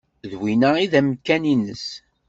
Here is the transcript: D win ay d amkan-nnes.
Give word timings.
D 0.29 0.31
win 0.39 0.61
ay 0.71 0.85
d 0.91 0.93
amkan-nnes. 0.99 1.85